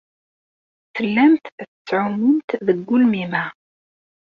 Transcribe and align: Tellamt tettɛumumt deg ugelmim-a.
Tellamt 0.95 1.45
tettɛumumt 1.57 2.49
deg 2.65 2.77
ugelmim-a. 2.81 3.45